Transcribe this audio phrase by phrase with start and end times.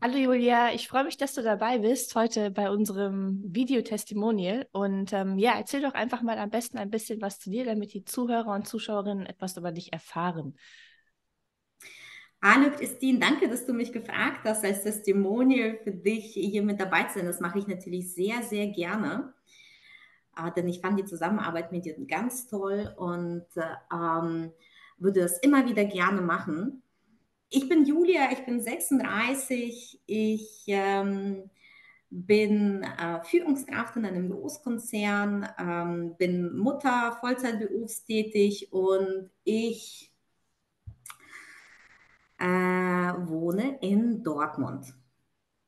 [0.00, 4.68] Hallo Julia, ich freue mich, dass du dabei bist heute bei unserem Videotestimonial.
[4.70, 7.92] Und ähm, ja, erzähl doch einfach mal am besten ein bisschen was zu dir, damit
[7.92, 10.56] die Zuhörer und Zuschauerinnen etwas über dich erfahren.
[12.40, 17.02] Hallo Christine, danke, dass du mich gefragt hast, als Testimonial für dich hier mit dabei
[17.04, 17.26] zu sein.
[17.26, 19.34] Das mache ich natürlich sehr, sehr gerne.
[20.36, 24.52] Äh, denn ich fand die Zusammenarbeit mit dir ganz toll und äh, ähm,
[24.96, 26.84] würde das immer wieder gerne machen.
[27.50, 31.50] Ich bin Julia, ich bin 36, ich ähm,
[32.10, 40.12] bin äh, Führungskraft in einem Großkonzern, ähm, bin Mutter, Vollzeitberufstätig und ich
[42.38, 44.94] äh, wohne in Dortmund.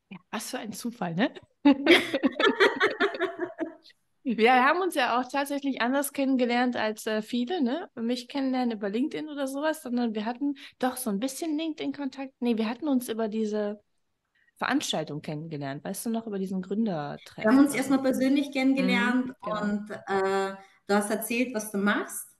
[0.09, 1.33] Ja, was für ein Zufall, ne?
[4.23, 7.89] Wir haben uns ja auch tatsächlich anders kennengelernt als äh, viele, ne?
[7.95, 12.33] Mich kennenlernen über LinkedIn oder sowas, sondern wir hatten doch so ein bisschen LinkedIn-Kontakt.
[12.39, 13.81] Nee, wir hatten uns über diese
[14.57, 17.43] Veranstaltung kennengelernt, weißt du noch, über diesen Gründertreff.
[17.43, 19.61] Wir haben uns erstmal persönlich kennengelernt mhm, genau.
[19.61, 20.53] und äh,
[20.85, 22.30] du hast erzählt, was du machst.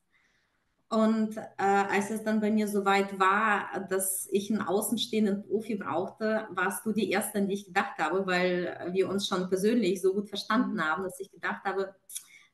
[0.92, 6.50] Und äh, als es dann bei mir soweit war, dass ich einen außenstehenden Profi brauchte,
[6.52, 10.14] warst du die Erste, an die ich gedacht habe, weil wir uns schon persönlich so
[10.14, 10.81] gut verstanden mhm.
[10.84, 11.95] haben, dass ich gedacht habe,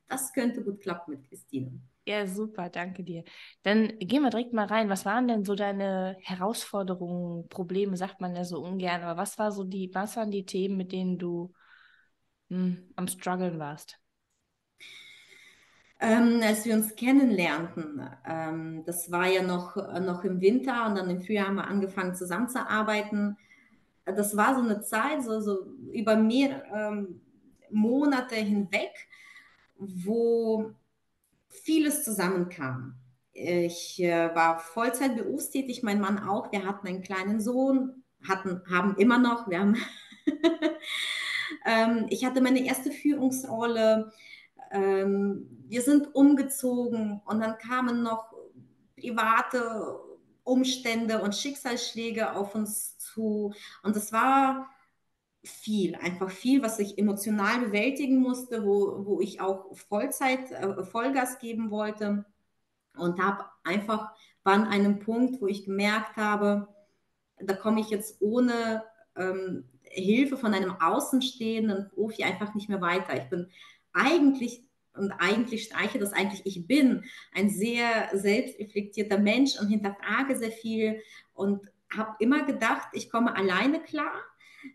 [0.07, 1.81] das könnte gut klappen mit Christine.
[2.05, 3.23] Ja, super, danke dir.
[3.63, 4.87] Dann gehen wir direkt mal rein.
[4.87, 9.51] Was waren denn so deine Herausforderungen, Probleme, sagt man ja so ungern, aber was war
[9.51, 11.51] so die, was waren die Themen, mit denen du
[12.49, 13.99] mh, hm, am struggeln warst?
[15.99, 18.01] Ähm, als wir uns kennenlernten.
[18.25, 22.15] Ähm, das war ja noch, noch im Winter und dann im Frühjahr haben wir angefangen
[22.15, 23.37] zusammenzuarbeiten.
[24.05, 27.21] Das war so eine Zeit, so, so über mehrere ähm,
[27.69, 28.91] Monate hinweg,
[29.77, 30.71] wo
[31.49, 32.95] vieles zusammenkam.
[33.33, 36.51] Ich äh, war Vollzeit berufstätig, mein Mann auch.
[36.51, 39.49] Wir hatten einen kleinen Sohn, hatten, haben immer noch.
[39.49, 39.75] Wir haben
[41.65, 44.11] ähm, ich hatte meine erste Führungsrolle
[44.71, 48.33] ähm, wir sind umgezogen und dann kamen noch
[48.95, 49.99] private
[50.43, 53.53] Umstände und Schicksalsschläge auf uns zu.
[53.83, 54.69] Und es war
[55.43, 61.39] viel, einfach viel, was ich emotional bewältigen musste, wo, wo ich auch Vollzeit, äh, Vollgas
[61.39, 62.25] geben wollte.
[62.95, 64.11] Und habe einfach,
[64.43, 66.67] an einem Punkt, wo ich gemerkt habe,
[67.37, 68.83] da komme ich jetzt ohne
[69.15, 73.17] ähm, Hilfe von einem außenstehenden Profi einfach nicht mehr weiter.
[73.17, 73.49] Ich bin
[73.93, 74.66] eigentlich
[74.97, 77.03] und eigentlich streiche das eigentlich, ich bin
[77.33, 81.01] ein sehr selbstreflektierter Mensch und hinterfrage sehr viel
[81.33, 81.61] und
[81.95, 84.13] habe immer gedacht, ich komme alleine klar.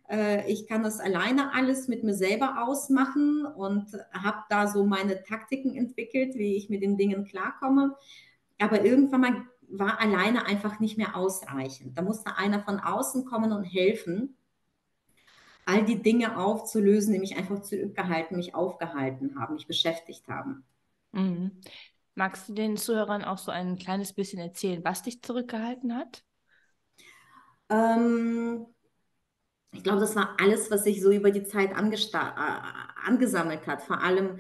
[0.09, 5.23] Äh, ich kann das alleine alles mit mir selber ausmachen und habe da so meine
[5.23, 7.97] Taktiken entwickelt, wie ich mit den Dingen klarkomme.
[8.59, 11.97] Aber irgendwann mal war alleine einfach nicht mehr ausreichend.
[11.97, 14.37] Da musste einer von außen kommen und helfen
[15.65, 20.65] all die Dinge aufzulösen, die mich einfach zurückgehalten, mich aufgehalten haben, mich beschäftigt haben.
[21.13, 21.61] Mhm.
[22.15, 26.25] Magst du den Zuhörern auch so ein kleines bisschen erzählen, was dich zurückgehalten hat?
[27.71, 28.67] Ähm,
[29.73, 34.03] ich glaube, das war alles, was sich so über die Zeit äh, angesammelt hat, vor
[34.03, 34.39] allem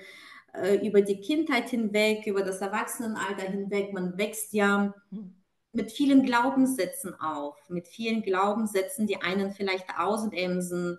[0.52, 3.94] äh, über die Kindheit hinweg, über das Erwachsenenalter hinweg.
[3.94, 5.41] Man wächst ja mhm.
[5.72, 10.98] Mit vielen Glaubenssätzen auf, mit vielen Glaubenssätzen, die einen vielleicht ausbremsen,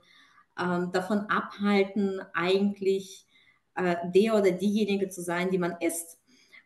[0.59, 3.28] ähm, davon abhalten, eigentlich
[3.75, 6.19] äh, der oder diejenige zu sein, die man ist.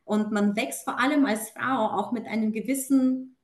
[0.03, 3.35] Und man wächst vor allem als Frau auch mit einem gewissen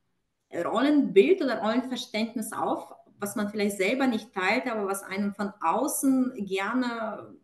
[0.53, 6.33] Rollenbild oder Rollenverständnis auf, was man vielleicht selber nicht teilt, aber was einem von außen
[6.45, 7.35] gerne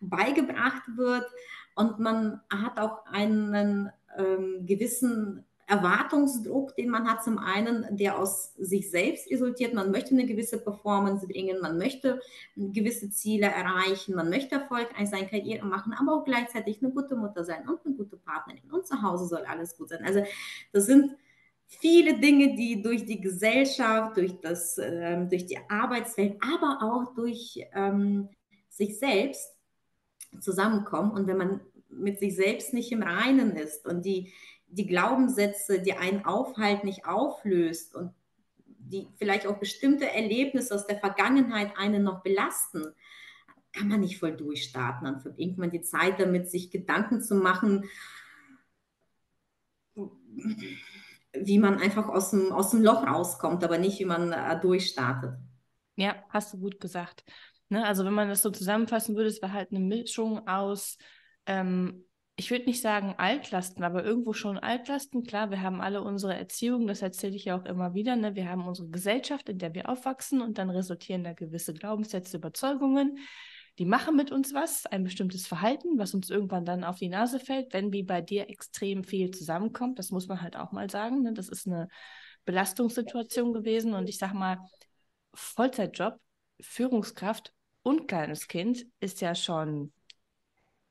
[0.00, 1.26] beigebracht wird.
[1.74, 8.54] Und man hat auch einen ähm, gewissen Erwartungsdruck, den man hat, zum einen, der aus
[8.54, 9.74] sich selbst resultiert.
[9.74, 12.20] Man möchte eine gewisse Performance bringen, man möchte
[12.56, 17.44] gewisse Ziele erreichen, man möchte erfolgreich sein, Karriere machen, aber auch gleichzeitig eine gute Mutter
[17.44, 18.70] sein und eine gute Partnerin.
[18.70, 20.04] Und zu Hause soll alles gut sein.
[20.04, 20.22] Also
[20.72, 21.12] das sind
[21.66, 27.60] viele Dinge, die durch die Gesellschaft, durch, das, ähm, durch die Arbeitswelt, aber auch durch
[27.74, 28.30] ähm,
[28.70, 29.54] sich selbst
[30.40, 31.10] zusammenkommen.
[31.10, 31.60] Und wenn man
[31.90, 34.32] mit sich selbst nicht im Reinen ist und die
[34.70, 38.12] die Glaubenssätze, die einen aufhalten, nicht auflöst und
[38.66, 42.94] die vielleicht auch bestimmte Erlebnisse aus der Vergangenheit einen noch belasten,
[43.72, 45.04] kann man nicht voll durchstarten.
[45.04, 47.84] Dann verbringt man die Zeit damit, sich Gedanken zu machen,
[51.32, 55.34] wie man einfach aus dem, aus dem Loch rauskommt, aber nicht, wie man äh, durchstartet.
[55.96, 57.24] Ja, hast du gut gesagt.
[57.68, 57.84] Ne?
[57.84, 60.96] Also wenn man das so zusammenfassen würde, es war halt eine Mischung aus
[61.46, 62.04] ähm,
[62.38, 65.24] ich würde nicht sagen Altlasten, aber irgendwo schon Altlasten.
[65.24, 68.14] Klar, wir haben alle unsere Erziehung, das erzähle ich ja auch immer wieder.
[68.14, 68.36] Ne?
[68.36, 73.18] Wir haben unsere Gesellschaft, in der wir aufwachsen und dann resultieren da gewisse Glaubenssätze, Überzeugungen.
[73.80, 77.40] Die machen mit uns was, ein bestimmtes Verhalten, was uns irgendwann dann auf die Nase
[77.40, 79.98] fällt, wenn wie bei dir extrem viel zusammenkommt.
[79.98, 81.22] Das muss man halt auch mal sagen.
[81.22, 81.32] Ne?
[81.32, 81.88] Das ist eine
[82.44, 84.58] Belastungssituation gewesen und ich sage mal,
[85.34, 86.20] Vollzeitjob,
[86.60, 87.52] Führungskraft
[87.82, 89.92] und kleines Kind ist ja schon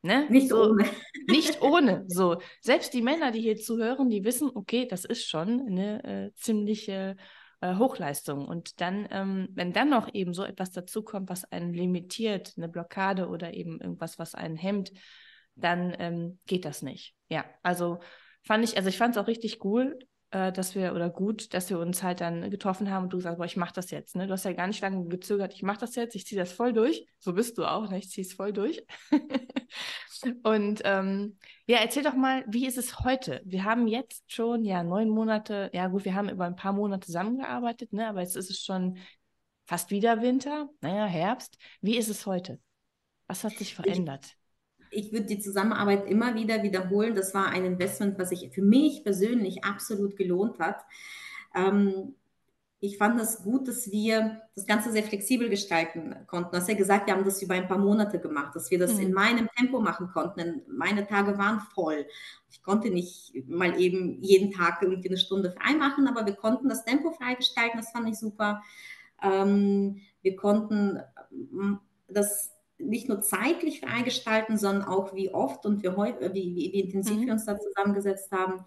[0.08, 0.26] Ne?
[0.30, 0.86] Nicht so, ohne.
[1.28, 2.06] Nicht ohne.
[2.08, 6.34] So, selbst die Männer, die hier zuhören, die wissen, okay, das ist schon eine äh,
[6.36, 7.18] ziemliche
[7.60, 8.48] äh, Hochleistung.
[8.48, 13.28] Und dann, ähm, wenn dann noch eben so etwas dazukommt, was einen limitiert, eine Blockade
[13.28, 14.94] oder eben irgendwas, was einen hemmt,
[15.56, 17.14] dann ähm, geht das nicht.
[17.28, 18.00] Ja, also
[18.44, 20.00] fand ich, also ich fand es auch richtig cool,
[20.32, 23.38] äh, dass wir, oder gut, dass wir uns halt dann getroffen haben und du sagst,
[23.38, 24.16] boah, ich mach das jetzt.
[24.16, 24.28] Ne?
[24.28, 26.74] Du hast ja gar nicht lange gezögert, ich mach das jetzt, ich ziehe das voll
[26.74, 27.06] durch.
[27.20, 27.98] So bist du auch, ne?
[28.00, 28.84] ich ziehe es voll durch.
[30.44, 33.42] und ähm, ja, erzähl doch mal, wie ist es heute?
[33.46, 37.06] Wir haben jetzt schon, ja, neun Monate, ja gut, wir haben über ein paar Monate
[37.06, 38.08] zusammengearbeitet, ne?
[38.08, 38.98] aber jetzt ist es schon
[39.66, 41.58] fast wieder Winter, naja, Herbst.
[41.82, 42.60] Wie ist es heute?
[43.28, 44.26] Was hat sich verändert?
[44.26, 44.47] Ich
[44.98, 47.14] ich würde die Zusammenarbeit immer wieder wiederholen.
[47.14, 50.78] Das war ein Investment, was sich für mich persönlich absolut gelohnt hat.
[51.56, 52.16] Ähm,
[52.80, 56.50] ich fand es gut, dass wir das Ganze sehr flexibel gestalten konnten.
[56.52, 58.96] Du hast ja gesagt, wir haben das über ein paar Monate gemacht, dass wir das
[58.96, 59.02] mhm.
[59.02, 60.64] in meinem Tempo machen konnten.
[60.68, 62.08] Meine Tage waren voll.
[62.50, 66.70] Ich konnte nicht mal eben jeden Tag irgendwie eine Stunde frei machen, aber wir konnten
[66.70, 67.80] das Tempo freigestalten.
[67.80, 68.64] Das fand ich super.
[69.22, 71.00] Ähm, wir konnten
[71.32, 76.80] ähm, das nicht nur zeitlich freigestalten, sondern auch wie oft und wie, wie, wie, wie
[76.82, 77.26] intensiv mhm.
[77.26, 78.66] wir uns da zusammengesetzt haben.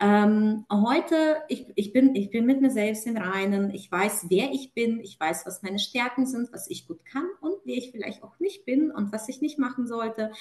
[0.00, 3.70] Ähm, heute, ich, ich, bin, ich bin mit mir selbst im Reinen.
[3.70, 5.00] Ich weiß, wer ich bin.
[5.00, 8.38] Ich weiß, was meine Stärken sind, was ich gut kann und wer ich vielleicht auch
[8.40, 10.32] nicht bin und was ich nicht machen sollte.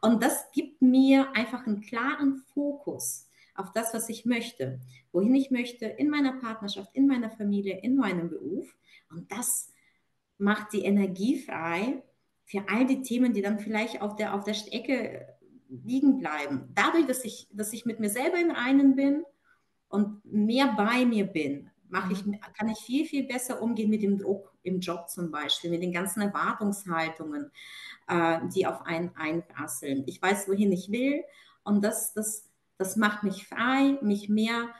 [0.00, 4.80] Und das gibt mir einfach einen klaren Fokus auf das, was ich möchte,
[5.12, 8.74] wohin ich möchte, in meiner Partnerschaft, in meiner Familie, in meinem Beruf.
[9.10, 9.72] Und das
[10.38, 12.02] macht die Energie frei,
[12.50, 15.24] für all die Themen, die dann vielleicht auf der, auf der Strecke
[15.68, 16.68] liegen bleiben.
[16.74, 19.24] Dadurch, dass ich, dass ich mit mir selber im Reinen bin
[19.88, 22.40] und mehr bei mir bin, mache ich, mhm.
[22.58, 25.92] kann ich viel, viel besser umgehen mit dem Druck im Job zum Beispiel, mit den
[25.92, 27.52] ganzen Erwartungshaltungen,
[28.08, 30.02] äh, die auf einen einprasseln.
[30.06, 31.22] Ich weiß, wohin ich will
[31.62, 34.70] und das, das, das macht mich frei, mich mehr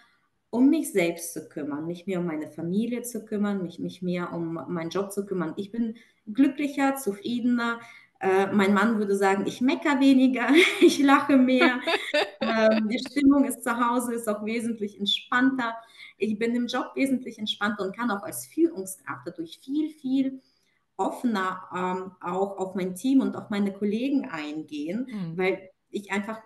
[0.50, 4.32] um mich selbst zu kümmern, mich mehr um meine Familie zu kümmern, mich, mich mehr
[4.32, 5.55] um meinen Job zu kümmern.
[5.56, 5.96] Ich bin
[6.26, 7.81] glücklicher, zufriedener.
[8.20, 10.49] Äh, mein Mann würde sagen, ich mecker weniger,
[10.81, 11.81] ich lache mehr.
[12.40, 15.75] ähm, die Stimmung ist zu Hause, ist auch wesentlich entspannter.
[16.19, 20.40] Ich bin im Job wesentlich entspannter und kann auch als Führungskraft dadurch viel, viel
[20.96, 25.38] offener ähm, auch auf mein Team und auf meine Kollegen eingehen, mhm.
[25.38, 26.40] weil ich einfach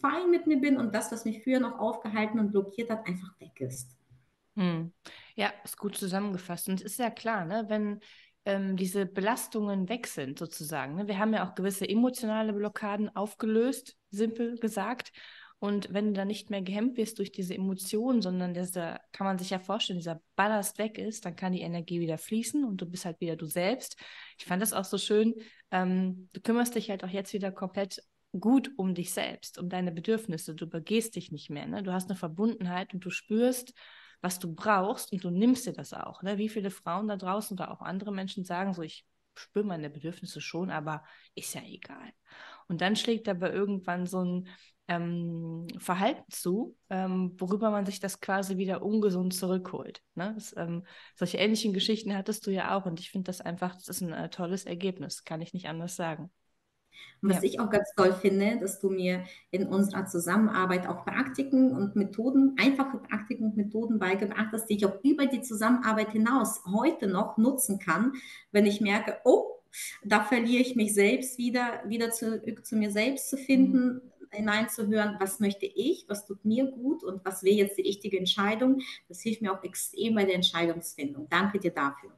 [0.00, 3.38] fein mit mir bin und das, was mich früher noch aufgehalten und blockiert hat, einfach
[3.40, 3.96] weg ist.
[4.56, 4.92] Hm.
[5.36, 6.68] Ja, ist gut zusammengefasst.
[6.68, 8.00] Und es ist ja klar, ne, wenn
[8.44, 10.94] ähm, diese Belastungen weg sind, sozusagen.
[10.94, 11.08] Ne?
[11.08, 15.12] Wir haben ja auch gewisse emotionale Blockaden aufgelöst, simpel gesagt.
[15.58, 19.38] Und wenn du dann nicht mehr gehemmt wirst durch diese Emotionen, sondern dieser, kann man
[19.38, 22.86] sich ja vorstellen, dieser Ballast weg ist, dann kann die Energie wieder fließen und du
[22.86, 23.96] bist halt wieder du selbst.
[24.38, 25.34] Ich fand das auch so schön.
[25.70, 28.02] Ähm, du kümmerst dich halt auch jetzt wieder komplett
[28.32, 30.54] gut um dich selbst, um deine Bedürfnisse.
[30.54, 31.66] Du begehst dich nicht mehr.
[31.66, 31.82] Ne?
[31.82, 33.74] Du hast eine Verbundenheit und du spürst,
[34.20, 36.22] was du brauchst und du nimmst dir das auch.
[36.22, 36.38] Ne?
[36.38, 40.40] Wie viele Frauen da draußen oder auch andere Menschen sagen so, ich spüre meine Bedürfnisse
[40.40, 41.02] schon, aber
[41.34, 42.12] ist ja egal.
[42.68, 44.48] Und dann schlägt aber irgendwann so ein
[44.88, 50.02] ähm, Verhalten zu, ähm, worüber man sich das quasi wieder ungesund zurückholt.
[50.14, 50.32] Ne?
[50.34, 50.84] Das, ähm,
[51.14, 54.12] solche ähnlichen Geschichten hattest du ja auch und ich finde das einfach, das ist ein
[54.12, 56.30] äh, tolles Ergebnis, kann ich nicht anders sagen.
[57.22, 57.44] Und was ja.
[57.44, 62.56] ich auch ganz toll finde, dass du mir in unserer Zusammenarbeit auch Praktiken und Methoden,
[62.58, 67.36] einfache Praktiken und Methoden beigebracht hast, die ich auch über die Zusammenarbeit hinaus heute noch
[67.36, 68.12] nutzen kann,
[68.52, 69.60] wenn ich merke, oh,
[70.04, 74.00] da verliere ich mich selbst wieder, wieder zurück zu mir selbst zu finden, mhm.
[74.30, 78.80] hineinzuhören, was möchte ich, was tut mir gut und was wäre jetzt die richtige Entscheidung.
[79.08, 81.28] Das hilft mir auch extrem bei der Entscheidungsfindung.
[81.28, 82.10] Danke dir dafür.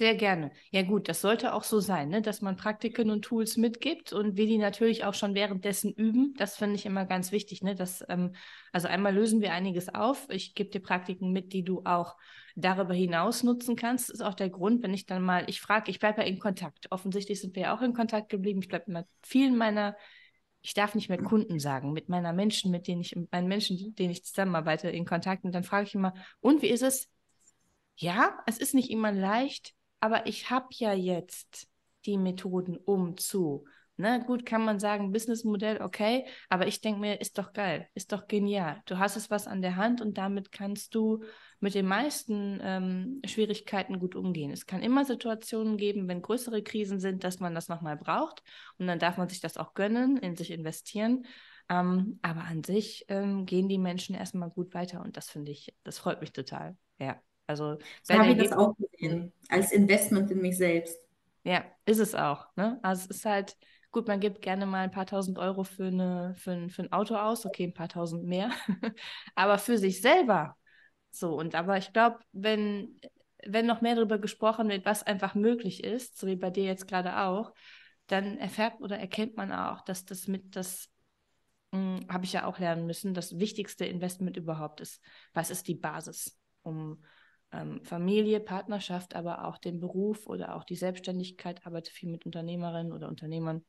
[0.00, 0.52] Sehr gerne.
[0.70, 2.22] Ja gut, das sollte auch so sein, ne?
[2.22, 6.34] dass man Praktiken und Tools mitgibt und wir die natürlich auch schon währenddessen üben.
[6.38, 7.62] Das finde ich immer ganz wichtig.
[7.62, 7.74] Ne?
[7.74, 8.32] Dass, ähm,
[8.72, 10.28] also einmal lösen wir einiges auf.
[10.30, 12.16] Ich gebe dir Praktiken mit, die du auch
[12.54, 14.08] darüber hinaus nutzen kannst.
[14.08, 16.38] Das ist auch der Grund, wenn ich dann mal, ich frage, ich bleibe ja in
[16.38, 16.92] Kontakt.
[16.92, 18.60] Offensichtlich sind wir ja auch in Kontakt geblieben.
[18.62, 19.96] Ich bleibe mit vielen meiner,
[20.60, 23.76] ich darf nicht mehr Kunden sagen, mit meiner Menschen, mit denen ich, mit meinen Menschen,
[23.84, 25.42] mit denen ich zusammenarbeite, in Kontakt.
[25.42, 27.08] Und dann frage ich immer, und wie ist es?
[27.96, 31.68] Ja, es ist nicht immer leicht, aber ich habe ja jetzt
[32.06, 33.64] die Methoden, um zu.
[34.00, 38.12] Ne, gut, kann man sagen, Businessmodell, okay, aber ich denke mir, ist doch geil, ist
[38.12, 38.80] doch genial.
[38.86, 41.24] Du hast es was an der Hand und damit kannst du
[41.58, 44.52] mit den meisten ähm, Schwierigkeiten gut umgehen.
[44.52, 48.44] Es kann immer Situationen geben, wenn größere Krisen sind, dass man das nochmal braucht
[48.78, 51.26] und dann darf man sich das auch gönnen, in sich investieren.
[51.68, 55.74] Ähm, aber an sich ähm, gehen die Menschen erstmal gut weiter und das finde ich,
[55.82, 56.76] das freut mich total.
[57.00, 57.78] Ja, also.
[58.04, 60.98] So habe ich das auch gesehen, als Investment in mich selbst.
[61.44, 62.46] Ja, ist es auch.
[62.56, 62.78] Ne?
[62.82, 63.56] Also es ist halt,
[63.90, 66.92] gut, man gibt gerne mal ein paar tausend Euro für, eine, für, ein, für ein
[66.92, 68.50] Auto aus, okay, ein paar tausend mehr,
[69.34, 70.56] aber für sich selber.
[71.10, 73.00] So, und aber ich glaube, wenn,
[73.46, 76.86] wenn noch mehr darüber gesprochen wird, was einfach möglich ist, so wie bei dir jetzt
[76.86, 77.54] gerade auch,
[78.08, 80.90] dann erfährt oder erkennt man auch, dass das mit das
[81.72, 85.02] hm, habe ich ja auch lernen müssen, das wichtigste Investment überhaupt ist.
[85.34, 87.02] Was ist die Basis, um
[87.52, 92.92] ähm, Familie, Partnerschaft, aber auch den Beruf oder auch die Selbstständigkeit, arbeite viel mit Unternehmerinnen
[92.92, 93.64] oder Unternehmern,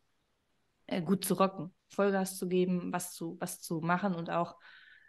[0.88, 4.56] äh, gut zu rocken, Vollgas zu geben, was zu, was zu machen und auch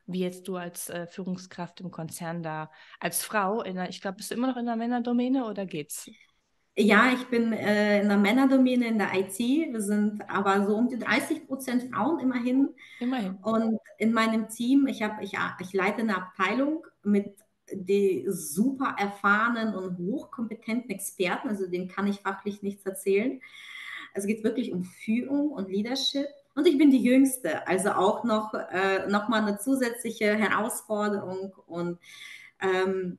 [0.06, 4.16] wie jetzt du als äh, Führungskraft im Konzern da als Frau, in einer, ich glaube,
[4.16, 6.10] bist du immer noch in der Männerdomäne oder geht's?
[6.76, 9.38] Ja, ich bin äh, in der Männerdomäne in der IT.
[9.38, 12.70] Wir sind aber so um die 30 Prozent Frauen immerhin.
[13.00, 13.34] Immerhin.
[13.42, 17.36] Und in meinem Team, ich, hab, ich, ich leite eine Abteilung mit
[17.72, 23.40] die super erfahrenen und hochkompetenten Experten, also denen kann ich fachlich nichts erzählen.
[24.14, 26.26] Es geht wirklich um Führung und Leadership.
[26.54, 31.54] Und ich bin die Jüngste, also auch noch, äh, noch mal eine zusätzliche Herausforderung.
[31.66, 31.98] Und
[32.60, 33.18] ähm,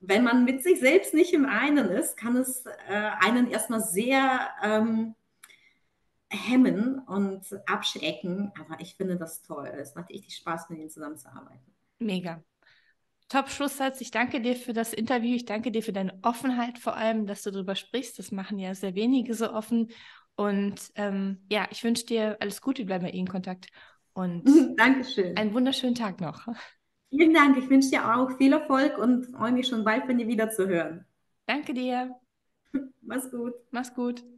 [0.00, 4.48] wenn man mit sich selbst nicht im einen ist, kann es äh, einen erstmal sehr
[4.62, 5.14] ähm,
[6.28, 8.52] hemmen und abschrecken.
[8.58, 9.68] Aber ich finde das toll.
[9.68, 11.72] Es macht richtig Spaß, mit ihnen zusammenzuarbeiten.
[12.00, 12.42] Mega.
[13.28, 14.00] Top-Schlusssatz.
[14.00, 15.34] Ich danke dir für das Interview.
[15.34, 18.18] Ich danke dir für deine Offenheit vor allem, dass du darüber sprichst.
[18.18, 19.90] Das machen ja sehr wenige so offen.
[20.36, 22.82] Und ähm, ja, ich wünsche dir alles Gute.
[22.82, 23.68] Wir bleiben in Kontakt.
[24.12, 24.44] Und
[24.78, 25.36] Dankeschön.
[25.36, 26.46] einen wunderschönen Tag noch.
[27.10, 27.56] Vielen Dank.
[27.56, 30.68] Ich wünsche dir auch viel Erfolg und freue mich schon bald von dir wieder zu
[30.68, 31.06] hören.
[31.46, 32.14] Danke dir.
[33.02, 33.54] Mach's gut.
[33.70, 34.35] Mach's gut.